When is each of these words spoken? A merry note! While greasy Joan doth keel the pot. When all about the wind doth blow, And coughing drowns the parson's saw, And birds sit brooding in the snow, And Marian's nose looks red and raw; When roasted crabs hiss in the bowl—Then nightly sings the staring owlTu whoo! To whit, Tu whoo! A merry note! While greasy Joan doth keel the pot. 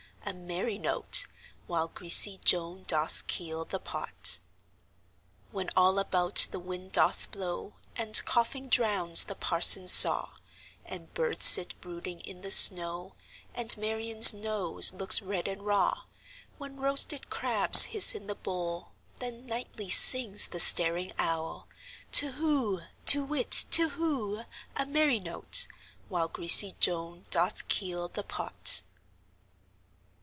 A 0.23 0.33
merry 0.33 0.77
note! 0.77 1.27
While 1.67 1.89
greasy 1.89 2.39
Joan 2.45 2.83
doth 2.83 3.27
keel 3.27 3.65
the 3.65 3.79
pot. 3.79 4.39
When 5.51 5.69
all 5.75 5.99
about 5.99 6.47
the 6.51 6.59
wind 6.59 6.93
doth 6.93 7.31
blow, 7.31 7.73
And 7.97 8.23
coughing 8.23 8.69
drowns 8.69 9.25
the 9.25 9.35
parson's 9.35 9.91
saw, 9.91 10.33
And 10.85 11.13
birds 11.13 11.45
sit 11.47 11.79
brooding 11.81 12.21
in 12.21 12.41
the 12.43 12.51
snow, 12.51 13.15
And 13.53 13.75
Marian's 13.77 14.33
nose 14.33 14.93
looks 14.93 15.21
red 15.21 15.49
and 15.49 15.63
raw; 15.63 16.03
When 16.57 16.79
roasted 16.79 17.29
crabs 17.29 17.85
hiss 17.85 18.13
in 18.15 18.27
the 18.27 18.35
bowl—Then 18.35 19.45
nightly 19.47 19.89
sings 19.89 20.47
the 20.47 20.61
staring 20.61 21.09
owlTu 21.19 22.39
whoo! 22.39 22.81
To 23.07 23.25
whit, 23.25 23.65
Tu 23.69 23.89
whoo! 23.97 24.43
A 24.77 24.85
merry 24.85 25.19
note! 25.19 25.67
While 26.07 26.29
greasy 26.29 26.75
Joan 26.79 27.23
doth 27.31 27.67
keel 27.67 28.07
the 28.07 28.23
pot. 28.23 28.83